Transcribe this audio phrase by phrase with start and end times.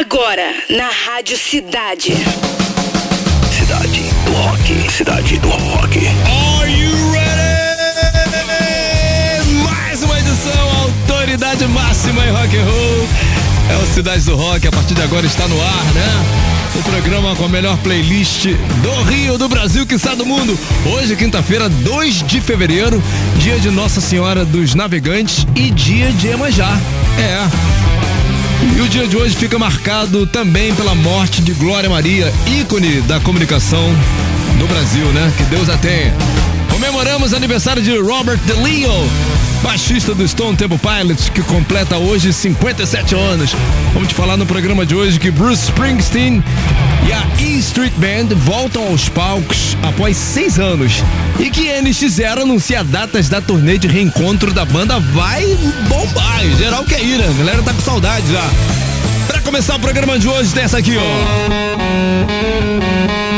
[0.00, 2.14] Agora, na Rádio Cidade.
[3.52, 4.90] Cidade do Rock.
[4.90, 5.98] Cidade do Rock.
[5.98, 8.40] Are you ready?
[9.62, 13.08] Mais uma edição, autoridade máxima em rock and roll.
[13.68, 16.08] É o Cidade do Rock, a partir de agora está no ar, né?
[16.76, 18.46] O programa com a melhor playlist
[18.82, 20.58] do Rio, do Brasil, que está do mundo.
[20.86, 23.02] Hoje, quinta-feira, 2 de fevereiro,
[23.36, 26.74] dia de Nossa Senhora dos Navegantes e dia de Emanjá.
[27.18, 27.79] É.
[28.76, 33.18] E o dia de hoje fica marcado também pela morte de Glória Maria, ícone da
[33.20, 33.90] comunicação
[34.58, 35.32] do Brasil, né?
[35.36, 36.14] Que Deus a tenha.
[36.70, 38.92] Comemoramos aniversário de Robert DeLeo,
[39.62, 43.54] baixista do Stone Temple Pilots, que completa hoje 57 anos.
[43.92, 46.42] Vamos te falar no programa de hoje que Bruce Springsteen
[47.06, 51.02] e a E Street Band voltam aos palcos após seis anos
[51.38, 55.44] e que NX0 anuncia datas da turnê de reencontro da banda vai
[55.88, 56.44] bombar.
[56.58, 57.28] Geral quer ir, né?
[57.28, 58.50] A galera tá com saudade já.
[59.26, 63.29] Pra começar o programa de hoje tem essa aqui, ó.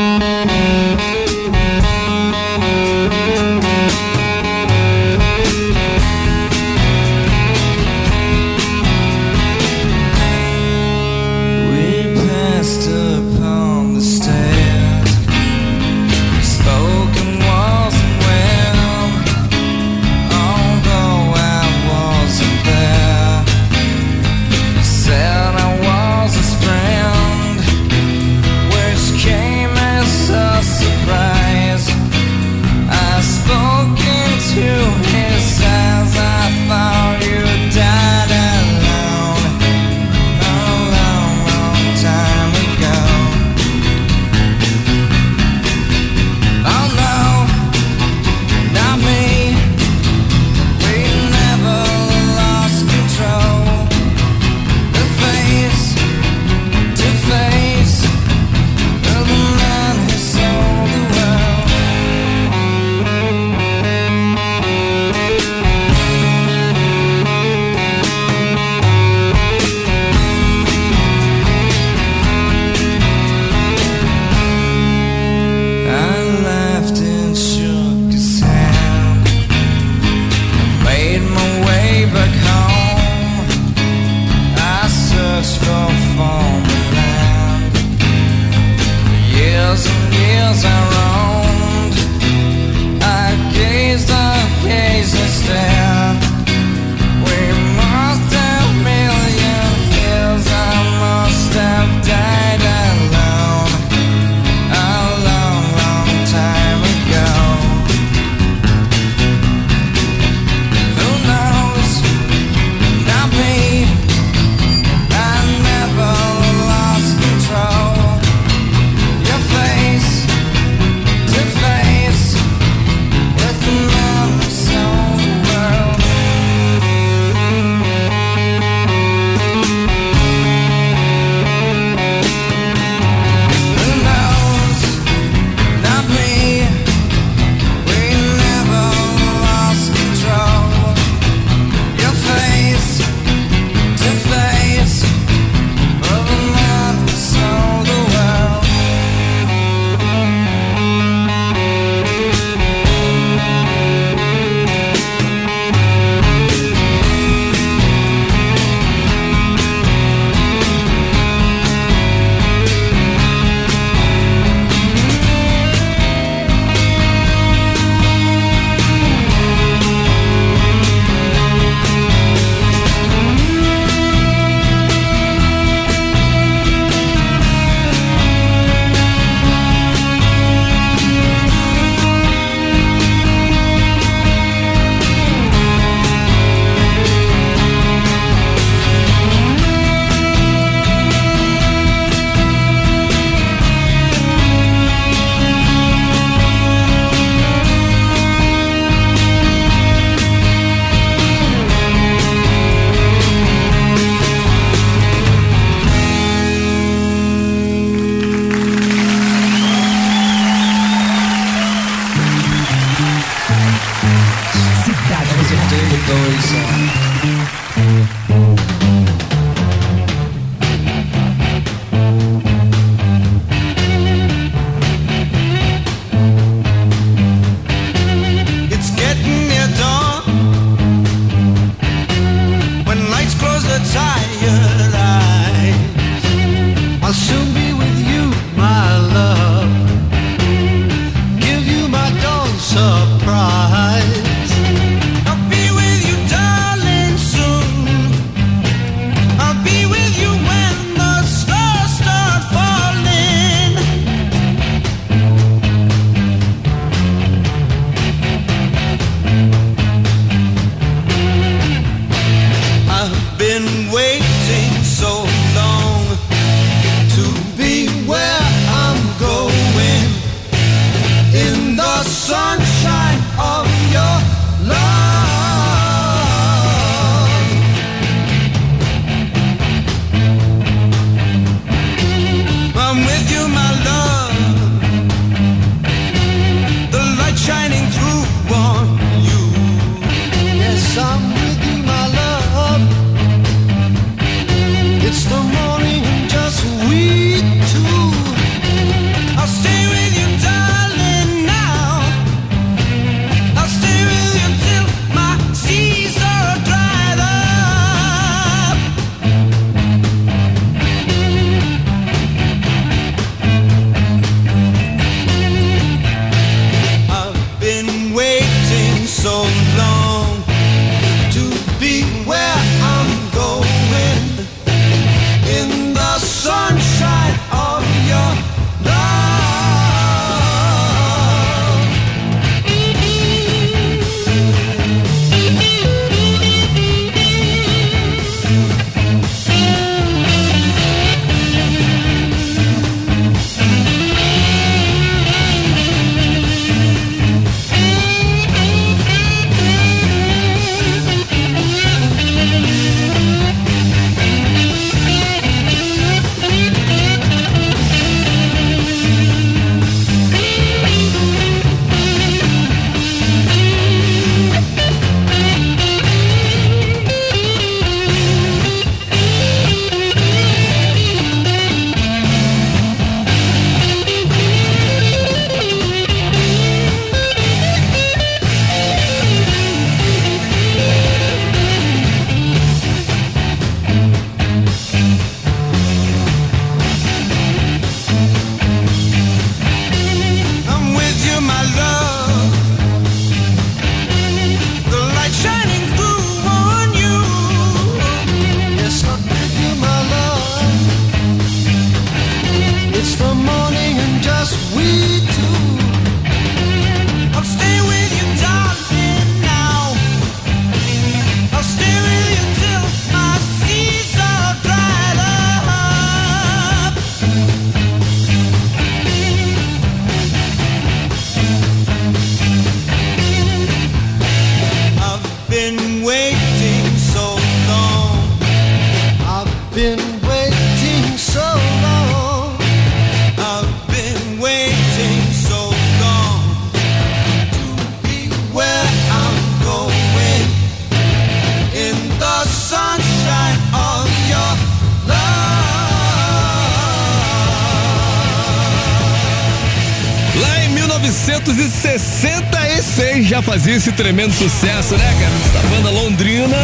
[453.82, 455.58] Esse tremendo sucesso, né, cara?
[455.58, 456.56] Essa banda londrina.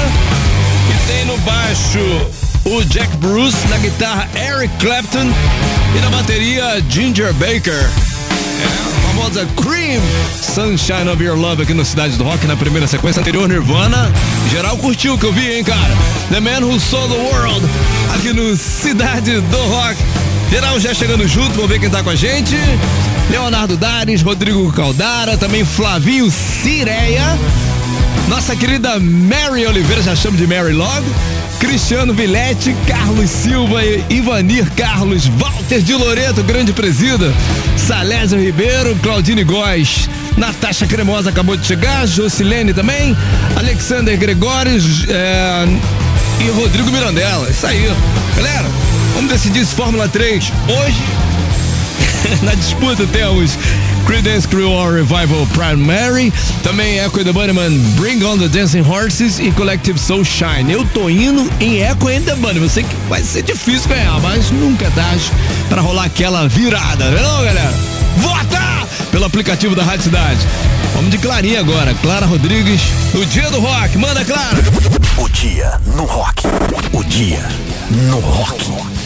[0.89, 1.99] E tem no baixo
[2.65, 5.27] o Jack Bruce, na guitarra Eric Clapton
[5.97, 7.73] e na bateria Ginger Baker.
[7.73, 10.01] É, a famosa Cream
[10.41, 14.13] Sunshine of Your Love aqui no Cidade do Rock na primeira sequência anterior Nirvana.
[14.53, 15.97] Geral curtiu o que eu vi, hein, cara?
[16.31, 17.67] The Man Who Sold the World
[18.15, 19.97] aqui no Cidade do Rock.
[20.53, 22.55] Geral já chegando junto, vamos ver quem tá com a gente.
[23.31, 27.39] Leonardo Dares, Rodrigo Caldara, também Flavinho Cireia.
[28.29, 31.07] Nossa querida Mary Oliveira, já chamo de Mary logo.
[31.59, 37.33] Cristiano Vilete, Carlos Silva, Ivanir Carlos, Walter de Loreto, grande presida,
[37.77, 43.17] Salésio Ribeiro, Claudine Góes, Natasha Cremosa acabou de chegar, Jocilene também,
[43.57, 45.67] Alexander Gregórios é,
[46.41, 47.51] e Rodrigo Mirandela.
[47.51, 47.93] Isso aí.
[48.37, 48.69] Galera,
[49.15, 51.28] vamos decidir esse Fórmula 3 hoje.
[52.43, 53.59] Na disputa temos
[54.07, 56.33] Creedence Clearwater Revival Primary,
[56.63, 60.73] também Echo and the Bunnymen Bring on the Dancing Horses e Collective Soul Shine.
[60.73, 62.63] Eu tô indo em Echo and the Bunnymen.
[62.63, 65.31] Eu sei que vai ser difícil ganhar, mas nunca é tarde
[65.69, 67.75] para rolar aquela virada, não é não, galera?
[68.17, 70.41] Vota pelo aplicativo da Rádio Cidade.
[70.95, 71.95] Vamos de Clarinha agora.
[72.03, 72.81] Clara Rodrigues,
[73.15, 73.97] o dia do rock.
[73.97, 74.59] Manda, Clara!
[75.17, 76.43] O dia no rock.
[76.93, 77.45] O dia
[77.91, 78.98] no rock.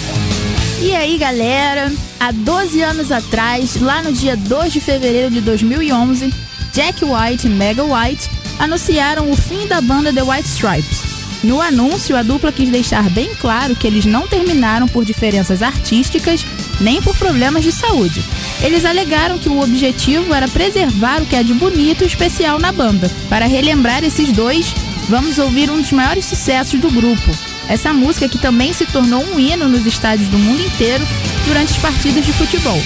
[0.82, 1.92] E aí, galera?
[2.18, 6.34] Há 12 anos atrás, lá no dia 2 de fevereiro de 2011,
[6.72, 11.02] Jack White e Mega White anunciaram o fim da banda The White Stripes.
[11.44, 16.44] No anúncio, a dupla quis deixar bem claro que eles não terminaram por diferenças artísticas
[16.80, 18.20] nem por problemas de saúde.
[18.60, 22.72] Eles alegaram que o objetivo era preservar o que é de bonito e especial na
[22.72, 23.08] banda.
[23.28, 24.74] Para relembrar esses dois,
[25.08, 27.30] vamos ouvir um dos maiores sucessos do grupo,
[27.72, 31.02] essa música que também se tornou um hino nos estádios do mundo inteiro
[31.46, 32.78] durante as partidas de futebol.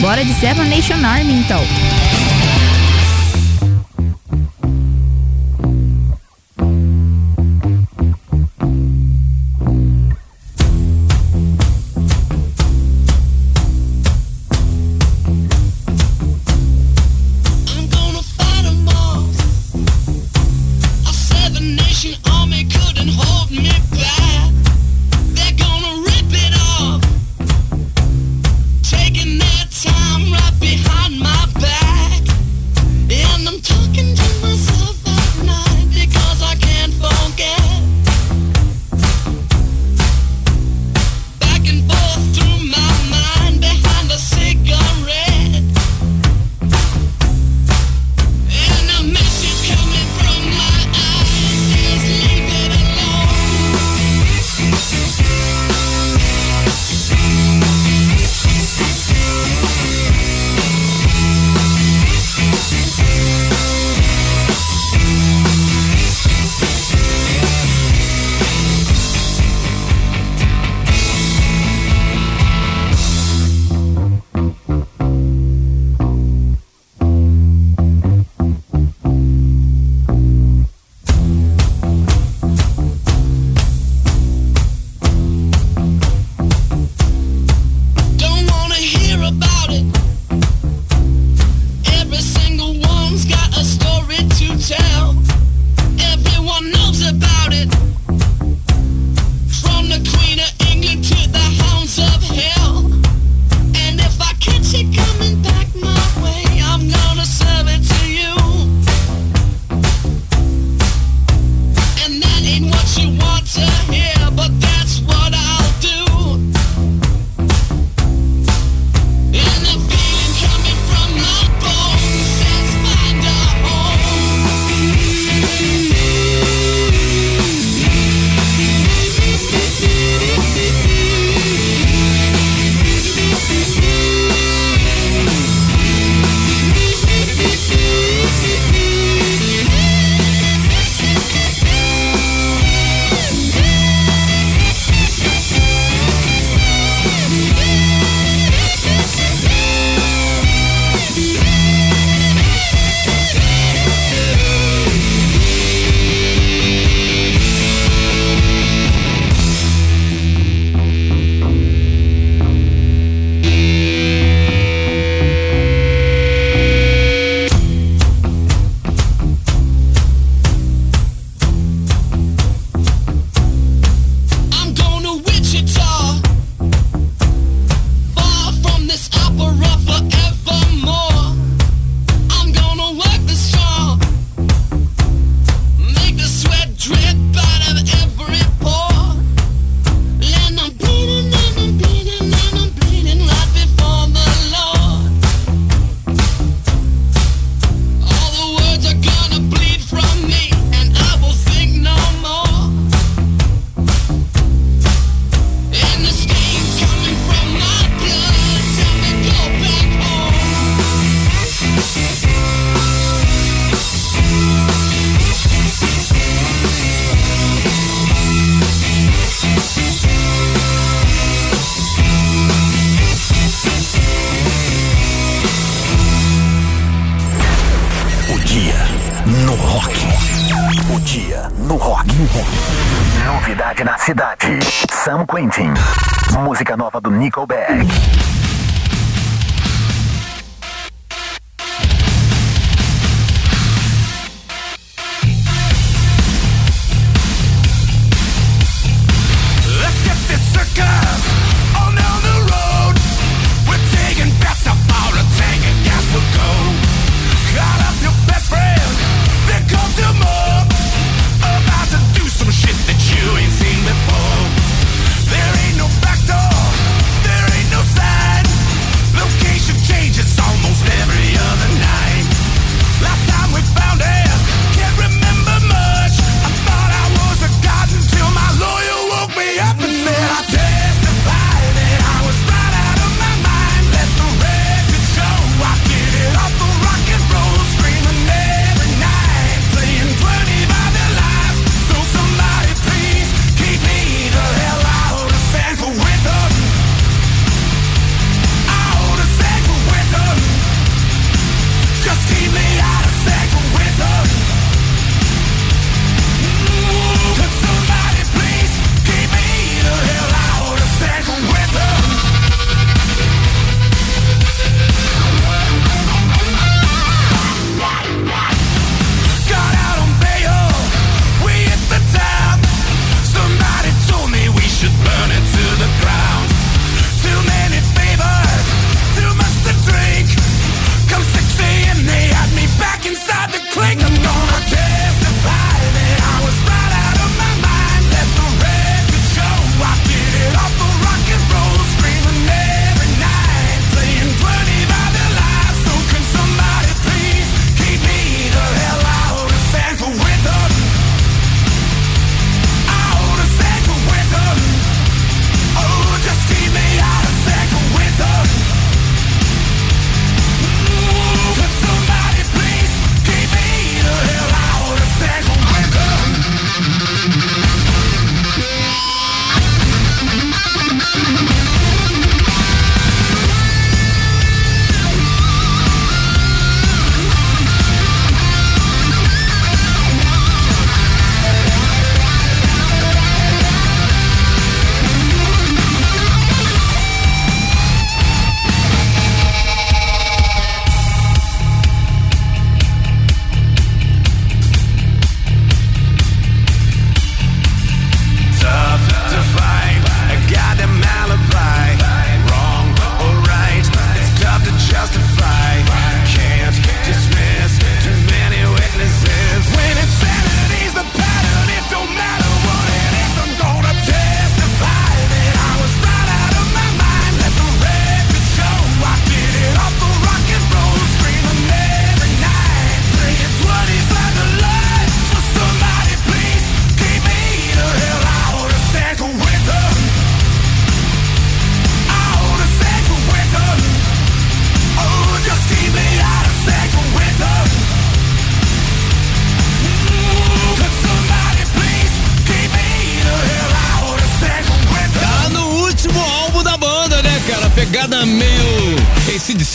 [0.00, 1.62] Bora de Seven Nation Army então.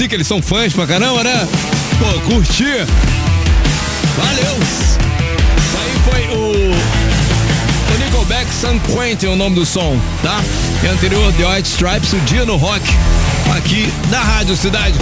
[0.10, 1.48] que eles são fãs pra caramba, né?
[2.00, 2.64] Pô, curti.
[4.18, 4.58] Valeu.
[5.78, 6.72] Aí foi o,
[7.94, 10.42] o Nickelback San Quentin, o nome do som, tá?
[10.84, 12.84] E anterior, The White Stripes, o Dia no Rock,
[13.56, 14.98] aqui na Rádio Cidade.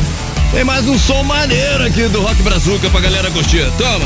[0.51, 3.65] Tem mais um som maneiro aqui do Rock Brazuca pra galera curtir.
[3.77, 4.05] Toma.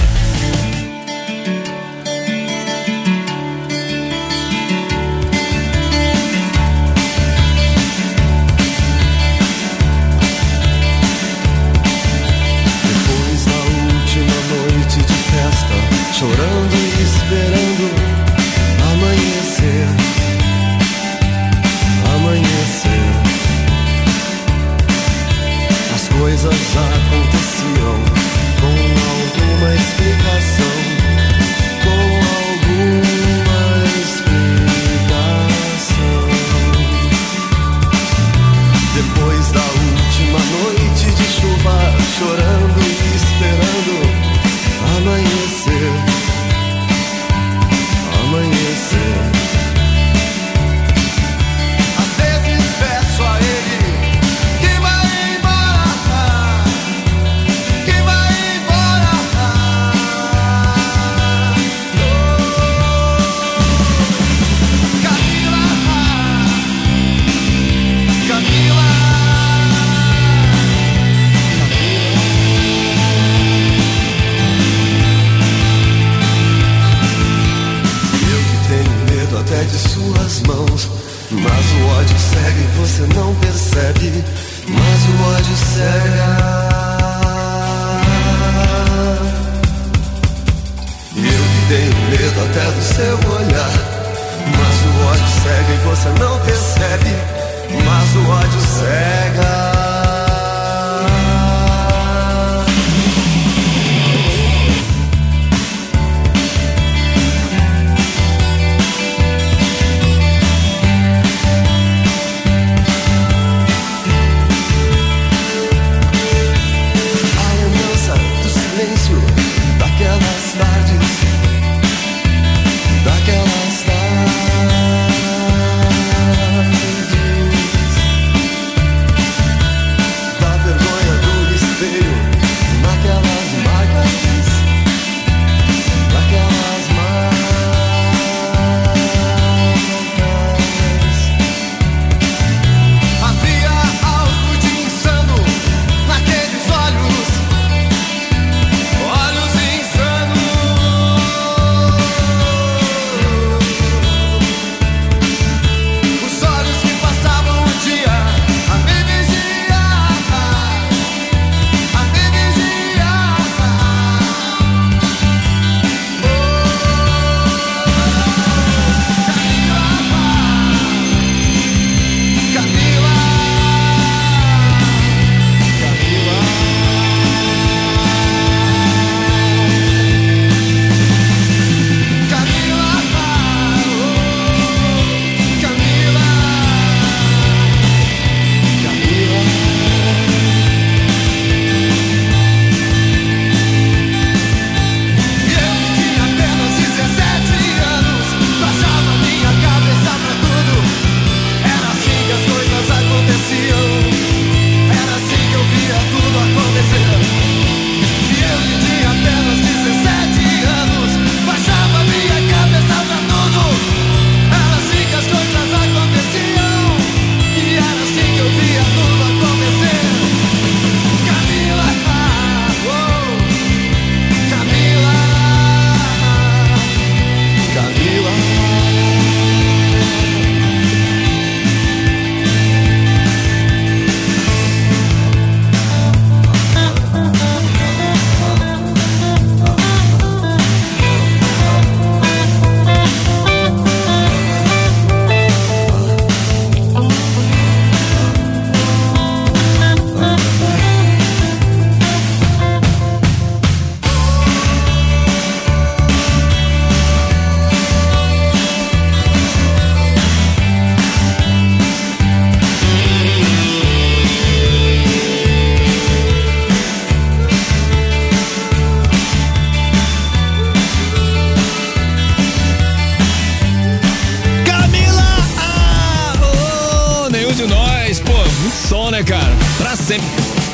[280.01, 280.27] Sempre.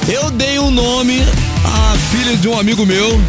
[0.07, 1.21] Eu dei um nome
[1.63, 3.21] à filha de um amigo meu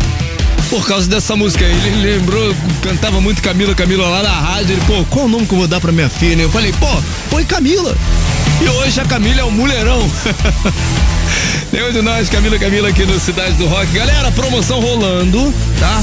[0.70, 1.64] por causa dessa música.
[1.64, 4.74] Ele lembrou, cantava muito Camila, Camila lá na rádio.
[4.74, 6.42] Ele, pô, qual o nome que eu vou dar pra minha filha?
[6.42, 6.86] Eu falei, pô,
[7.30, 7.96] põe Camila.
[8.60, 10.08] E hoje a Camila é um mulherão.
[11.72, 13.92] Nenhum de nós, Camila, Camila aqui no Cidade do Rock.
[13.92, 16.02] Galera, promoção rolando, tá?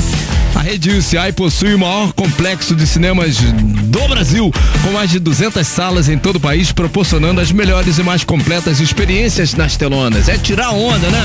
[0.66, 4.52] Rede UCI possui o maior complexo de cinemas do Brasil,
[4.84, 8.80] com mais de 200 salas em todo o país, proporcionando as melhores e mais completas
[8.80, 10.28] experiências nas telonas.
[10.28, 11.24] É tirar onda, né?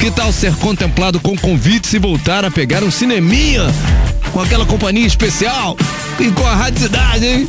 [0.00, 3.66] Que tal ser contemplado com convites e voltar a pegar um cineminha
[4.32, 5.76] com aquela companhia especial
[6.18, 7.48] e com a Rádio Cidade, hein?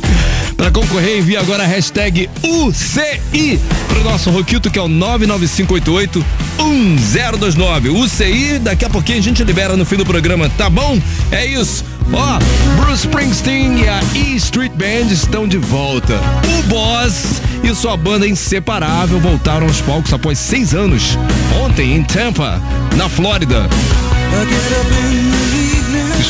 [0.56, 6.24] Para concorrer, envie agora a hashtag UCI pro nosso Roquito, que é o 99588
[6.58, 7.88] 1029.
[7.90, 10.98] UCI, daqui a pouquinho a gente libera no fim do programa, tá bom?
[11.30, 11.84] É isso.
[12.12, 12.38] Ó,
[12.76, 16.20] Bruce Springsteen e a E Street Band estão de volta.
[16.58, 21.18] O Boss e sua banda inseparável voltaram aos palcos após seis anos.
[21.64, 22.60] Ontem, em Tampa,
[22.96, 23.68] na Flórida.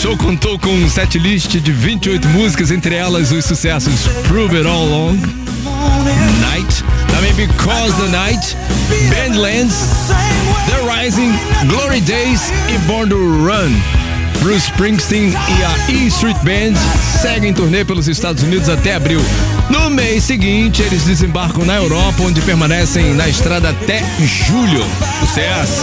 [0.00, 4.86] Show contou com um setlist de 28 músicas, entre elas os sucessos Prove It All
[4.86, 5.16] Long,
[6.40, 8.56] Night, também Because the Night,
[9.08, 9.74] Bandlands,
[10.66, 11.32] The Rising,
[11.68, 13.72] Glory Days e Born to Run.
[14.40, 16.74] Bruce Springsteen e a E Street Band
[17.22, 19.20] seguem turnê pelos Estados Unidos até abril.
[19.70, 24.84] No mês seguinte, eles desembarcam na Europa, onde permanecem na estrada até julho.
[25.20, 25.82] Sucesso!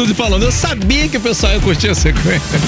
[0.00, 2.58] Estúdio falando, eu sabia que o pessoal ia curtir a sequência.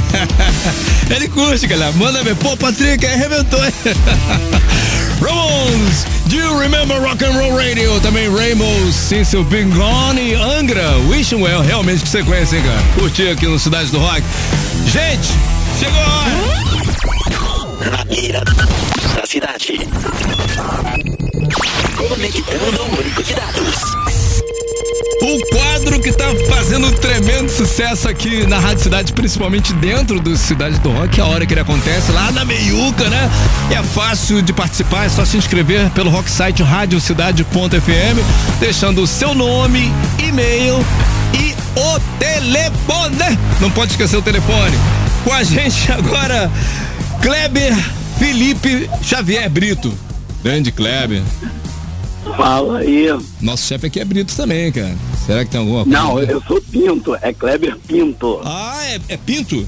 [1.14, 1.92] Ele curte, galera.
[1.92, 2.34] Manda ver.
[2.36, 3.60] Pô, Patrick, arrebentou.
[5.20, 8.00] Ramones, do you remember Rock and Roll Radio?
[8.00, 11.60] Também Rainbow, Since You've Been Gone e Angra, Wishing Well.
[11.60, 12.82] Realmente que sequência, hein, cara?
[12.94, 14.22] Curti aqui no Cidade do Rock.
[14.86, 15.28] Gente,
[15.78, 17.90] chegou a hora.
[17.90, 18.42] Na mira
[19.14, 19.78] da cidade.
[21.96, 24.09] Conectando o banco de dados.
[25.22, 30.36] O quadro que tá fazendo um tremendo sucesso aqui na Rádio Cidade, principalmente dentro do
[30.36, 33.30] Cidade do Rock, a hora que ele acontece, lá na meiuca, né?
[33.70, 39.34] É fácil de participar, é só se inscrever pelo rock site radiocidade.fm, deixando o seu
[39.34, 40.84] nome, e-mail
[41.34, 43.38] e o telefone.
[43.60, 44.76] Não pode esquecer o telefone.
[45.22, 46.50] Com a gente agora,
[47.20, 47.76] Kleber
[48.18, 49.92] Felipe Xavier Brito.
[50.42, 51.22] Grande Kleber.
[52.40, 53.06] Fala aí.
[53.38, 54.96] Nosso chefe aqui é Brito também, cara.
[55.26, 55.98] Será que tem alguma coisa?
[55.98, 58.40] Não, eu sou Pinto, é Kleber Pinto.
[58.42, 59.66] Ah, é, é Pinto?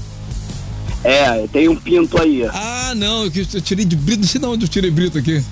[1.03, 2.43] É, tem um Pinto aí.
[2.51, 5.43] Ah, não, eu, tirei de Brito, não sei de onde eu tirei Brito aqui.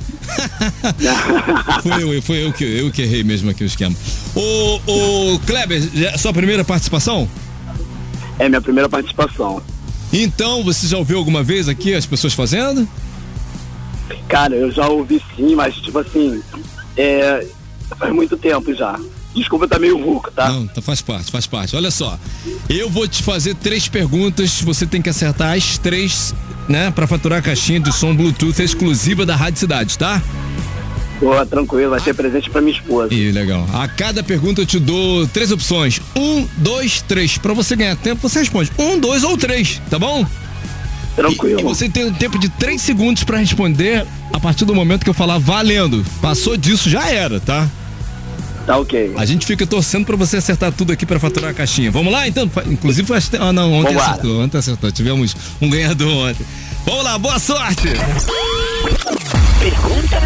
[1.84, 3.95] foi eu, foi eu que, eu que errei mesmo aqui o esquema.
[4.34, 7.30] Ô, ô Kleber, já- sua primeira participação?
[8.39, 9.61] É minha primeira participação.
[10.11, 12.88] Então, você já ouviu alguma vez aqui as pessoas fazendo?
[14.28, 16.41] Cara, eu já ouvi sim, mas tipo assim,
[16.97, 17.45] é.
[17.97, 18.97] Faz muito tempo já.
[19.35, 20.49] Desculpa, tá meio rouco, tá?
[20.49, 21.75] Não, tá, faz parte, faz parte.
[21.75, 22.17] Olha só,
[22.69, 26.33] eu vou te fazer três perguntas, você tem que acertar as três,
[26.67, 30.21] né, pra faturar a caixinha de som Bluetooth exclusiva da Rádio Cidade, tá?
[31.19, 33.13] Pô, tranquilo, vai ser presente pra minha esposa.
[33.13, 33.65] Ih, legal.
[33.73, 36.01] A cada pergunta eu te dou três opções.
[36.15, 37.37] Um, dois, três.
[37.37, 40.25] Pra você ganhar tempo, você responde um, dois ou três, tá bom?
[41.16, 41.59] Tranquilo.
[41.59, 45.03] E, e você tem um tempo de três segundos pra responder a partir do momento
[45.03, 46.05] que eu falar valendo.
[46.22, 47.68] Passou disso, já era, tá?
[48.66, 49.14] Tá ok.
[49.18, 51.91] A gente fica torcendo pra você acertar tudo aqui pra faturar a caixinha.
[51.91, 52.49] Vamos lá, então?
[52.68, 54.12] Inclusive, faz ah, não, ontem Vambora.
[54.12, 54.43] acertou.
[54.43, 54.91] Ontem acertou.
[54.91, 56.45] Tivemos um ganhador ontem.
[56.86, 57.89] Vamos lá, boa sorte!
[59.59, 60.22] Pergunta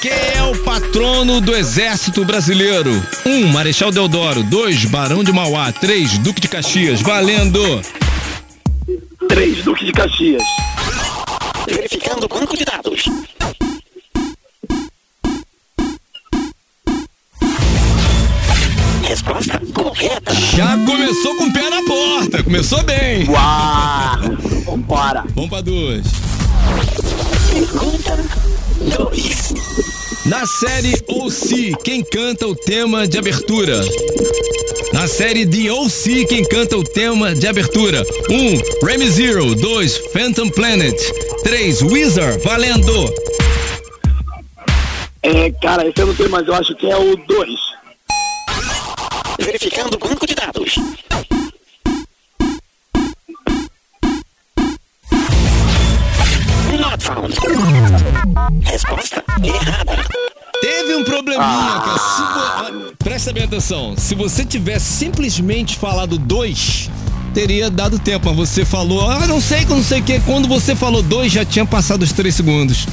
[0.00, 2.90] Quem é o patrono do Exército Brasileiro?
[3.26, 3.30] 1.
[3.30, 4.42] Um, Marechal Deodoro.
[4.42, 4.84] 2.
[4.86, 5.72] Barão de Mauá.
[5.72, 6.18] 3.
[6.18, 7.00] Duque de Caxias.
[7.00, 7.82] Valendo!
[9.30, 10.42] Três Duque de Caxias.
[11.64, 13.04] verificando o banco de dados.
[19.04, 20.34] Resposta correta.
[20.34, 22.42] Já começou com o pé na porta.
[22.42, 23.28] Começou bem.
[23.28, 24.18] Uau!
[24.64, 25.24] Vambora.
[25.32, 26.06] Vamos pra duas.
[27.52, 28.18] Pergunta
[28.98, 29.54] 2.
[30.26, 33.80] Na série OC, quem canta o tema de abertura?
[34.92, 38.04] Na série The OC, quem canta o tema de abertura?
[38.28, 38.34] 1.
[38.34, 39.54] Um, Remy Zero.
[39.54, 39.98] 2.
[40.12, 41.00] Phantom Planet.
[41.44, 41.82] 3.
[41.82, 42.42] Wizard.
[42.42, 43.14] Valendo!
[45.22, 47.60] É, cara, esse eu não sei, mas eu acho que é o dois.
[49.38, 50.74] Verificando o banco de dados.
[56.78, 57.34] Not found.
[58.64, 60.29] Resposta errada.
[60.60, 61.98] Teve um probleminha, cara.
[61.98, 63.94] Se vo- Presta bem atenção.
[63.96, 66.90] Se você tivesse simplesmente falado dois,
[67.32, 68.28] teria dado tempo.
[68.34, 70.20] Mas você falou, ah, não sei, não sei o que.
[70.20, 72.86] Quando você falou dois, já tinha passado os três segundos.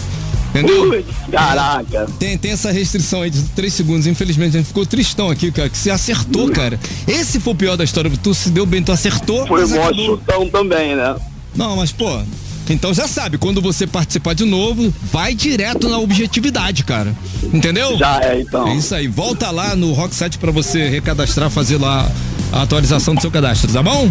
[0.50, 1.04] Entendeu?
[1.30, 2.08] Caraca.
[2.18, 4.08] Tem, tem essa restrição aí de três segundos.
[4.08, 5.70] Infelizmente, a gente ficou tristão aqui, cara.
[5.70, 6.80] Que você acertou, cara.
[7.06, 8.10] Esse foi o pior da história.
[8.24, 9.46] Tu se deu bem, tu acertou.
[9.46, 11.16] Foi mó chutão também, né?
[11.54, 12.22] Não, mas, pô.
[12.70, 17.16] Então já sabe, quando você participar de novo, vai direto na objetividade, cara.
[17.54, 17.98] Entendeu?
[17.98, 18.68] Já é, então.
[18.68, 19.08] É isso aí.
[19.08, 22.10] Volta lá no Rocksite pra você recadastrar, fazer lá
[22.52, 24.10] a atualização do seu cadastro, tá bom?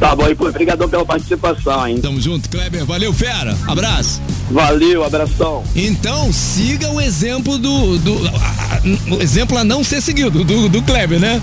[0.00, 2.00] Tá bom, e pô, obrigadão pela participação, hein?
[2.00, 2.86] Tamo junto, Kleber.
[2.86, 3.54] Valeu, fera.
[3.68, 4.20] Abraço.
[4.50, 5.62] Valeu, abração.
[5.76, 7.98] Então, siga o exemplo do.
[7.98, 11.40] do a- a- o exemplo a não ser seguido, do, do Kleber, né?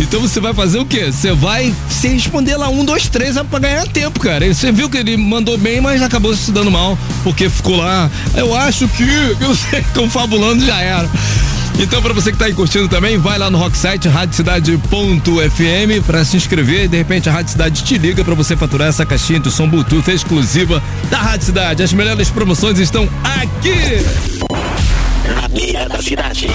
[0.00, 1.12] Então você vai fazer o quê?
[1.12, 4.44] Você vai se responder lá um, dois, três é pra ganhar tempo, cara.
[4.44, 8.10] E Você viu que ele mandou bem, mas acabou se dando mal, porque ficou lá.
[8.34, 9.04] Eu acho que.
[9.40, 11.08] Eu sei, confabulando já era.
[11.82, 16.36] Então, pra você que tá aí curtindo também, vai lá no Rocksite, radiocidade.fm pra se
[16.36, 19.50] inscrever e de repente a Rádio Cidade te liga pra você faturar essa caixinha de
[19.50, 21.82] som Bluetooth exclusiva da Rádio Cidade.
[21.82, 24.04] As melhores promoções estão aqui!
[25.34, 26.48] Na mira da cidade.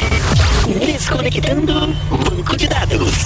[0.85, 1.73] Desconectando
[2.11, 3.25] banco de dados.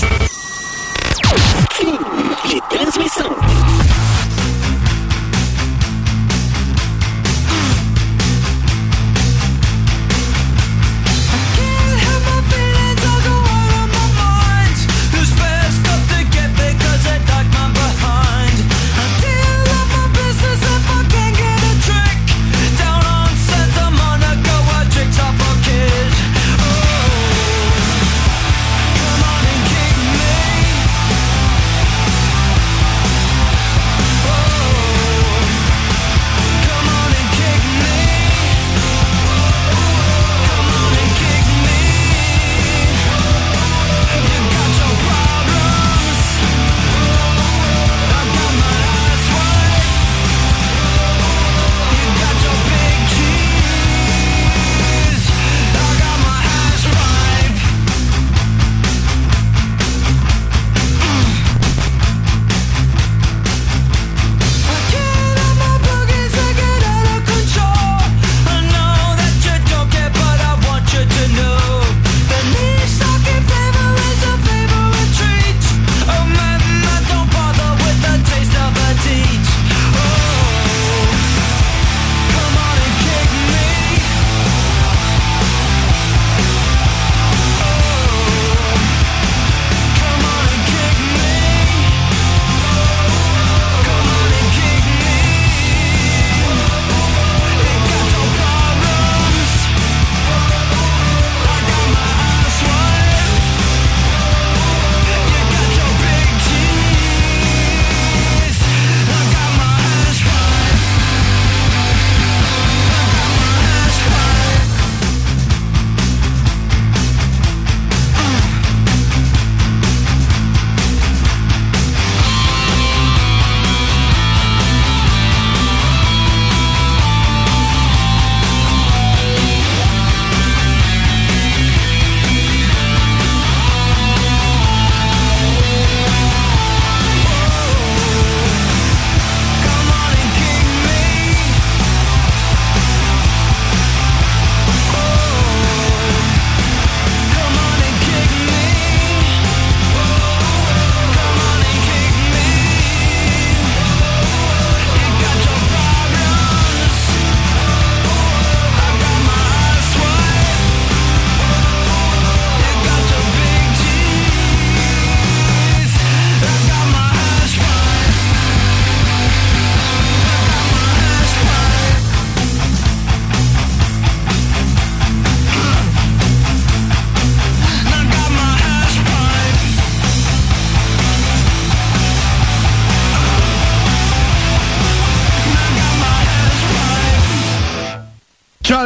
[1.73, 1.99] Fim
[2.47, 3.35] de transmissão.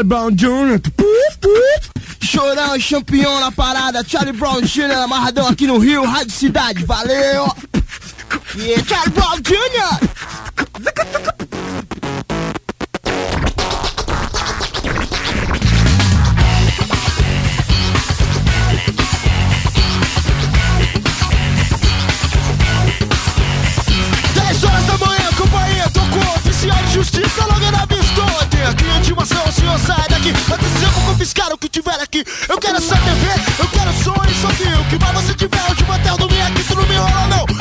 [0.04, 0.82] Charlie Brown Jr.
[2.22, 5.04] Chorão, champion na parada, Charlie Brown Jr.
[5.04, 7.48] amarradão aqui no Rio, Rádio Cidade, valeu!
[8.56, 10.33] Yeah, é Charlie Brown Jr.
[31.64, 32.24] que tiver aqui.
[32.50, 33.28] Eu quero essa TV,
[33.60, 35.64] eu quero sonho, só que o que mais você tiver.
[35.70, 37.53] Eu te hotel do aqui, tu não me rola não.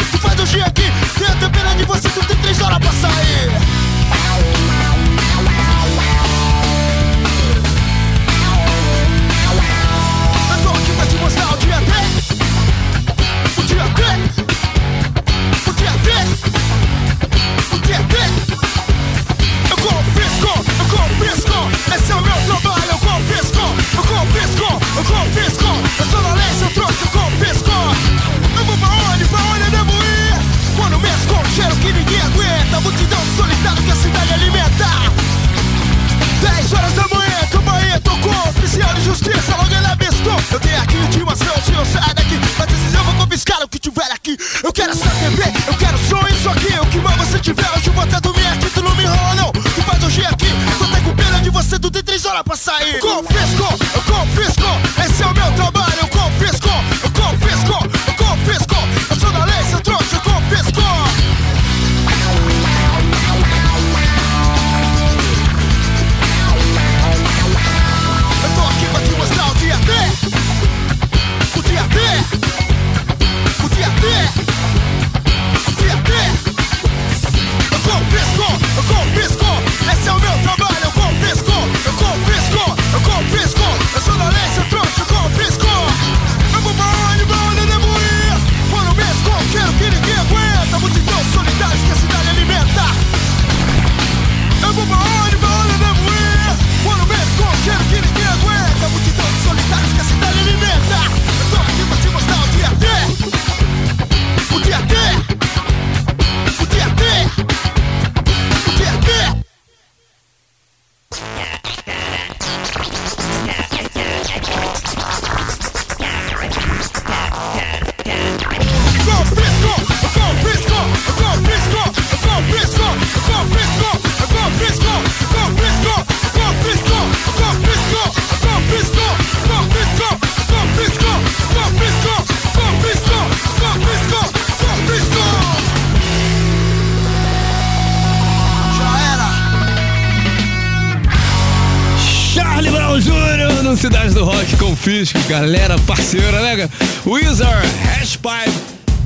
[144.83, 146.69] Fisk, galera parceira, né?
[147.07, 148.51] Wizard, Hashpipe,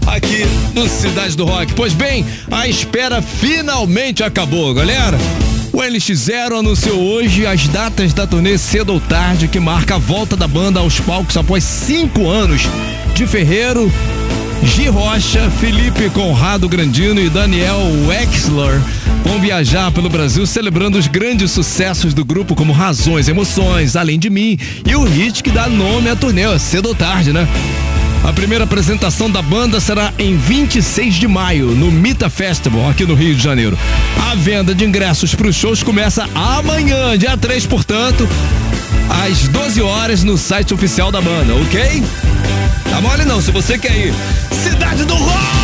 [0.06, 1.74] aqui no Cidade do Rock.
[1.74, 5.18] Pois bem, a espera finalmente acabou, galera.
[5.74, 10.34] O NX0 anunciou hoje as datas da turnê cedo ou tarde, que marca a volta
[10.34, 12.62] da banda aos palcos após cinco anos.
[13.14, 13.92] De Ferreiro,
[14.62, 14.88] G.
[14.88, 18.80] Rocha, Felipe Conrado Grandino e Daniel Wexler
[19.26, 24.30] Vão viajar pelo Brasil celebrando os grandes sucessos do grupo, como Razões, Emoções, Além de
[24.30, 24.56] Mim
[24.86, 27.46] e o hit que dá nome à turnê, cedo ou tarde, né?
[28.22, 33.14] A primeira apresentação da banda será em 26 de maio, no Mita Festival, aqui no
[33.14, 33.76] Rio de Janeiro.
[34.30, 38.28] A venda de ingressos para os shows começa amanhã, dia 3, portanto,
[39.24, 42.02] às 12 horas, no site oficial da banda, ok?
[42.90, 44.14] Tá mole não, se você quer ir.
[44.52, 45.55] Cidade do Rock!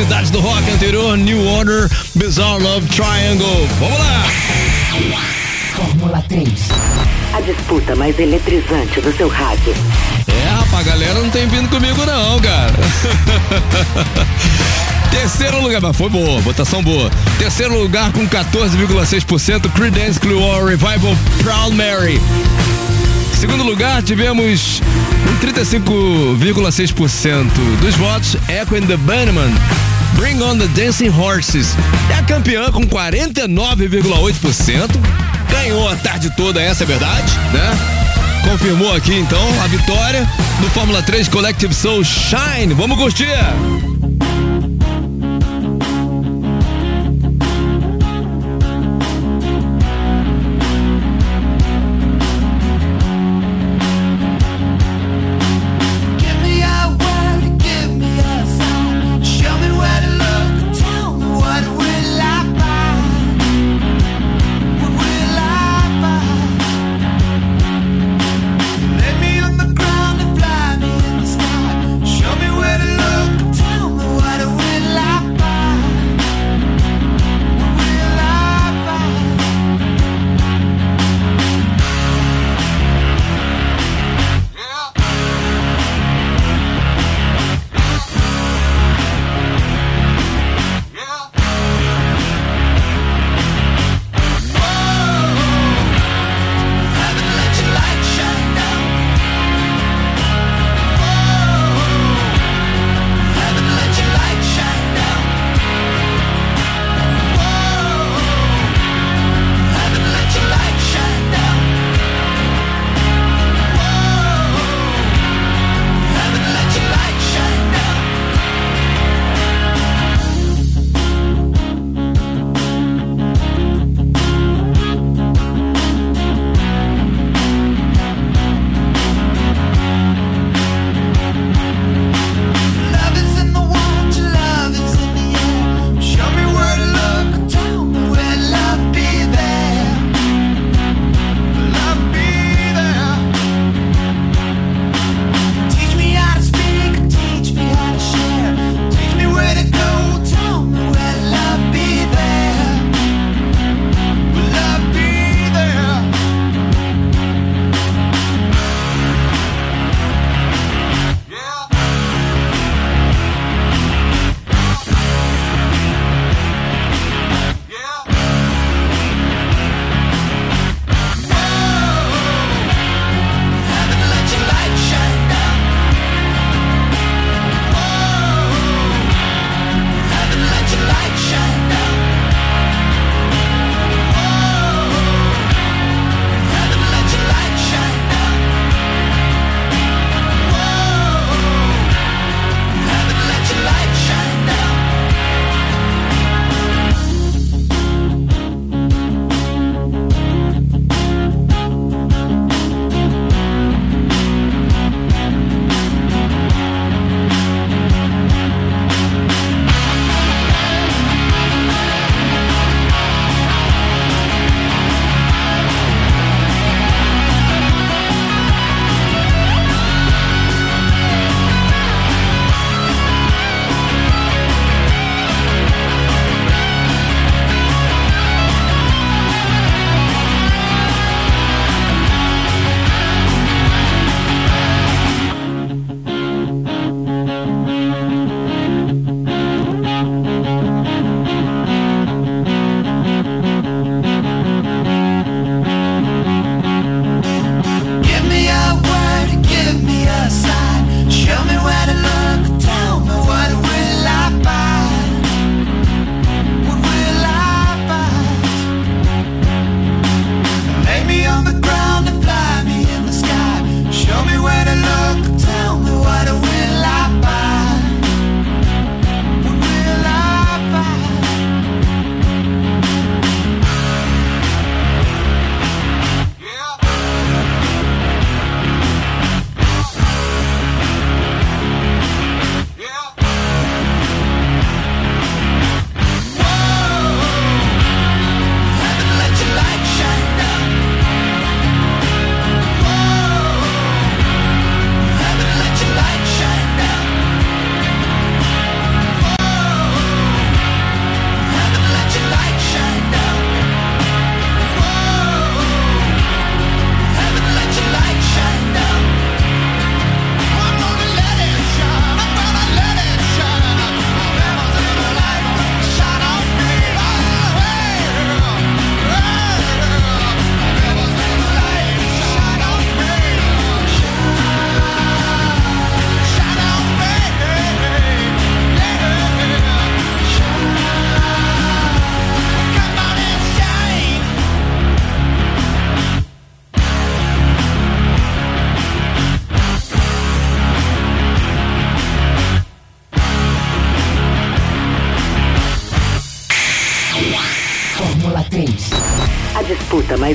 [0.00, 3.68] Cidade do Rock anterior, New Order, Bizarre Love Triangle.
[3.78, 4.24] Vamos lá!
[5.76, 6.48] Fórmula 3.
[7.34, 9.74] A disputa mais eletrizante do seu rádio.
[10.26, 12.72] É, rapaz, a galera não tem vindo comigo não, cara.
[15.12, 17.10] Terceiro lugar, mas foi boa, votação boa.
[17.38, 22.18] Terceiro lugar com 14,6%, Creedence Clearwater Revival Proud Mary.
[23.38, 24.80] Segundo lugar, tivemos
[25.26, 27.50] com 35,6%
[27.82, 29.52] dos votos, Echo and the Bunnymen,
[30.14, 31.74] Bring on the Dancing Horses.
[32.10, 34.88] É a campeã com 49,8%.
[35.50, 37.78] Ganhou a tarde toda, essa é verdade, né?
[38.48, 40.28] Confirmou aqui então a vitória
[40.60, 42.72] do Fórmula 3 Collective Soul Shine.
[42.74, 43.89] Vamos curtir!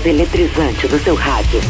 [0.10, 1.62] Eletrizante do seu rádio.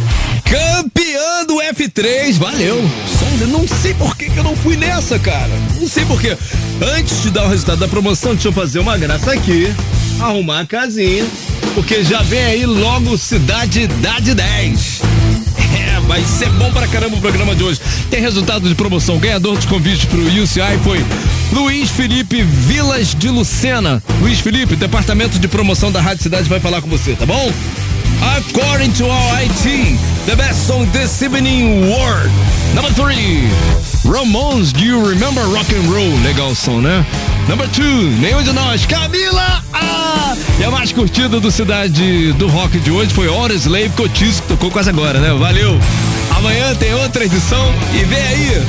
[0.43, 2.83] Campeã do F3, valeu.
[3.07, 5.51] Só não sei por que, que eu não fui nessa, cara.
[5.79, 6.38] Não sei por quê.
[6.81, 9.73] Antes de dar o resultado da promoção, deixa eu fazer uma graça aqui.
[10.19, 11.25] Arrumar a casinha.
[11.73, 15.01] Porque já vem aí logo Cidade da de 10.
[15.77, 17.79] É, vai ser bom pra caramba o programa de hoje.
[18.09, 19.17] Tem resultado de promoção.
[19.17, 21.03] Ganhador dos convites pro UCI foi
[21.51, 24.01] Luiz Felipe Vilas de Lucena.
[24.21, 27.51] Luiz Felipe, departamento de promoção da Rádio Cidade vai falar com você, tá bom?
[28.22, 32.32] According to our IT, the best song this evening world.
[32.74, 33.47] Number three,
[34.03, 36.11] Ramones, do you remember rock and roll?
[36.24, 37.05] Legal som, né?
[37.47, 40.36] Number two, nenhum de nós, Camila ah!
[40.59, 44.47] E a mais curtida do Cidade do Rock de hoje foi Hora Slave Cotizo, que
[44.49, 45.34] tocou quase agora, né?
[45.34, 45.80] Valeu!
[46.38, 48.63] Amanhã tem outra edição e vem aí,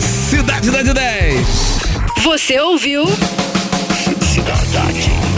[0.00, 1.46] Cidade da de 10.
[2.22, 3.06] Você ouviu?
[4.20, 5.31] Cidade